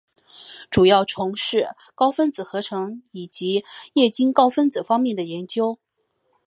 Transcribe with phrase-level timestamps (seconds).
[0.71, 3.63] 主要从事高分子合成及
[3.93, 5.77] 液晶高分子方面的研究。